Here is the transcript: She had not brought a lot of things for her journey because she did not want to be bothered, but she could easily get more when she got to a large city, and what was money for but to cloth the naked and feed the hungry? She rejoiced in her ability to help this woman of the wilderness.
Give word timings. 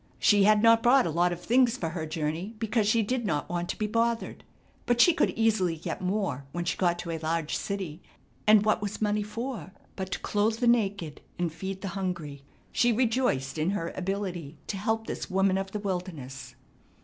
She 0.17 0.45
had 0.45 0.63
not 0.63 0.81
brought 0.81 1.05
a 1.05 1.11
lot 1.11 1.31
of 1.31 1.39
things 1.39 1.77
for 1.77 1.89
her 1.89 2.07
journey 2.07 2.55
because 2.57 2.87
she 2.87 3.03
did 3.03 3.23
not 3.23 3.47
want 3.47 3.69
to 3.69 3.77
be 3.77 3.85
bothered, 3.85 4.43
but 4.87 4.99
she 4.99 5.13
could 5.13 5.29
easily 5.35 5.75
get 5.77 6.01
more 6.01 6.47
when 6.53 6.65
she 6.65 6.75
got 6.75 6.97
to 6.97 7.11
a 7.11 7.19
large 7.19 7.55
city, 7.55 8.01
and 8.47 8.65
what 8.65 8.81
was 8.81 8.99
money 8.99 9.21
for 9.21 9.73
but 9.95 10.09
to 10.13 10.19
cloth 10.21 10.59
the 10.59 10.65
naked 10.65 11.21
and 11.37 11.53
feed 11.53 11.81
the 11.83 11.89
hungry? 11.89 12.41
She 12.71 12.91
rejoiced 12.91 13.59
in 13.59 13.69
her 13.77 13.93
ability 13.95 14.57
to 14.65 14.77
help 14.77 15.05
this 15.05 15.29
woman 15.29 15.55
of 15.59 15.69
the 15.69 15.77
wilderness. 15.77 16.55